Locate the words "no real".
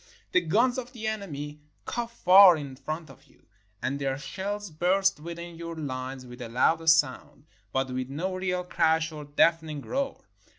8.09-8.63